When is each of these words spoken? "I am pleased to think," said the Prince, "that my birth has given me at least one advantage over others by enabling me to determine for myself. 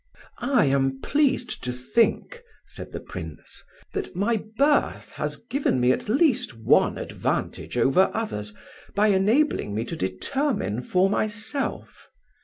"I 0.39 0.65
am 0.65 0.99
pleased 1.01 1.63
to 1.63 1.71
think," 1.71 2.41
said 2.65 2.91
the 2.91 2.99
Prince, 2.99 3.63
"that 3.93 4.15
my 4.15 4.43
birth 4.57 5.11
has 5.11 5.35
given 5.35 5.79
me 5.79 5.91
at 5.91 6.09
least 6.09 6.55
one 6.57 6.97
advantage 6.97 7.77
over 7.77 8.09
others 8.11 8.51
by 8.95 9.09
enabling 9.09 9.75
me 9.75 9.85
to 9.85 9.95
determine 9.95 10.81
for 10.81 11.07
myself. 11.07 12.07